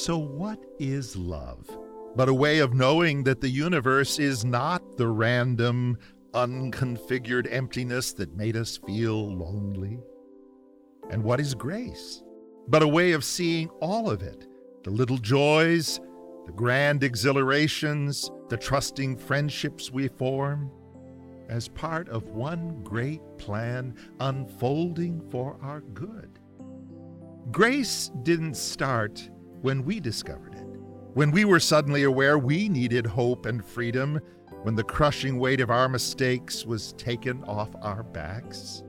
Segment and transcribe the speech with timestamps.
[0.00, 1.68] So, what is love?
[2.16, 5.98] But a way of knowing that the universe is not the random,
[6.32, 9.98] unconfigured emptiness that made us feel lonely.
[11.10, 12.22] And what is grace?
[12.66, 14.46] But a way of seeing all of it
[14.84, 16.00] the little joys,
[16.46, 20.70] the grand exhilarations, the trusting friendships we form
[21.50, 26.38] as part of one great plan unfolding for our good.
[27.50, 29.28] Grace didn't start
[29.62, 30.66] when we discovered it,
[31.14, 34.20] when we were suddenly aware we needed hope and freedom,
[34.62, 38.82] when the crushing weight of our mistakes was taken off our backs.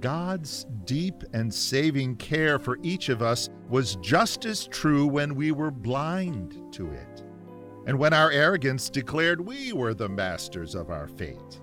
[0.00, 5.52] God's deep and saving care for each of us was just as true when we
[5.52, 7.22] were blind to it,
[7.86, 11.60] and when our arrogance declared we were the masters of our fate.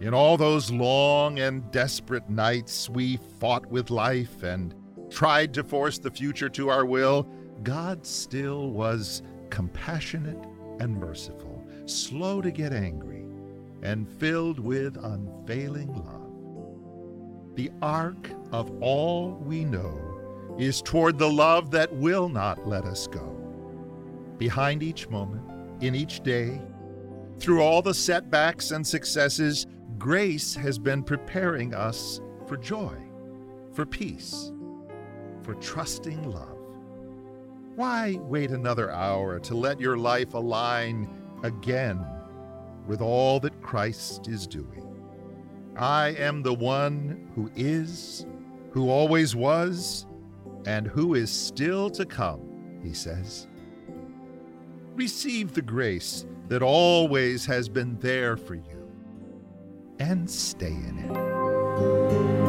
[0.00, 4.74] In all those long and desperate nights we fought with life and
[5.10, 7.28] tried to force the future to our will,
[7.62, 10.38] God still was compassionate
[10.80, 13.24] and merciful, slow to get angry,
[13.82, 17.56] and filled with unfailing love.
[17.56, 23.06] The arc of all we know is toward the love that will not let us
[23.06, 23.30] go.
[24.38, 25.42] Behind each moment,
[25.80, 26.60] in each day,
[27.38, 29.66] through all the setbacks and successes,
[29.98, 32.96] grace has been preparing us for joy,
[33.72, 34.52] for peace,
[35.44, 36.58] for trusting love.
[37.76, 41.08] Why wait another hour to let your life align
[41.42, 42.04] again
[42.86, 44.80] with all that Christ is doing?
[45.76, 48.26] I am the one who is,
[48.70, 50.06] who always was,
[50.66, 53.48] and who is still to come, he says.
[54.94, 58.92] Receive the grace that always has been there for you
[59.98, 62.43] and stay in it.